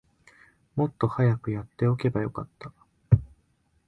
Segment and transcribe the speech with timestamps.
[0.75, 2.73] もっと早くやっておけばよかった